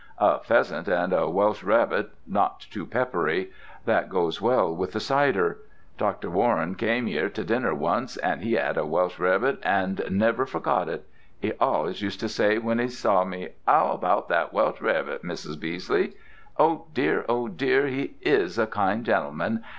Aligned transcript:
"A 0.17 0.39
pheasant 0.39 0.87
and 0.87 1.13
a 1.13 1.29
Welsh 1.29 1.61
rabbit, 1.61 2.09
not 2.25 2.61
too 2.71 2.87
peppery. 2.87 3.51
That 3.85 4.09
goes 4.09 4.41
well 4.41 4.75
with 4.75 4.93
the 4.93 4.99
cider. 4.99 5.59
Dr. 5.99 6.27
Warren 6.31 6.73
came 6.73 7.07
'ere 7.07 7.29
to 7.29 7.43
dinner 7.43 7.75
once, 7.75 8.17
an' 8.17 8.39
he 8.39 8.53
had 8.53 8.77
a 8.77 8.85
Welsh 8.87 9.19
rabbit 9.19 9.59
and 9.61 10.03
never 10.09 10.47
forgot 10.47 10.89
it. 10.89 11.07
'E 11.43 11.51
allus 11.61 12.01
used 12.01 12.19
to 12.21 12.29
say 12.29 12.57
when 12.57 12.79
'e 12.81 12.87
saw 12.87 13.23
me, 13.23 13.49
''Ow 13.67 13.91
about 13.93 14.27
that 14.29 14.51
Welsh 14.51 14.81
rabbit, 14.81 15.21
Mrs. 15.23 15.55
Beesley?' 15.59 16.13
Oh, 16.57 16.85
dear, 16.95 17.23
Oh, 17.29 17.47
dear, 17.47 17.85
'e 17.87 18.15
is 18.23 18.57
a 18.57 18.65
kind 18.65 19.05
gentleman! 19.05 19.63